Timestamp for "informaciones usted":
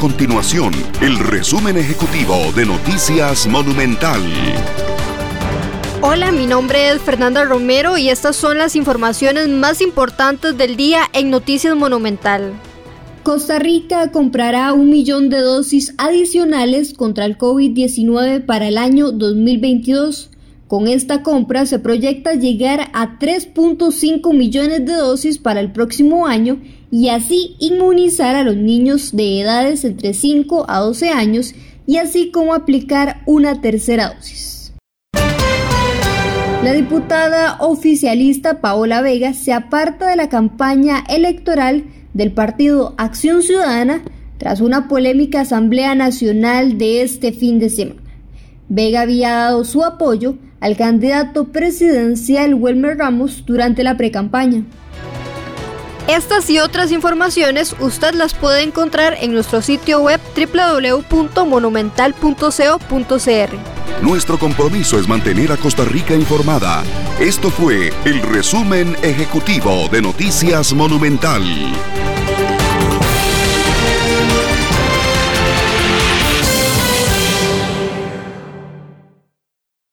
56.92-58.14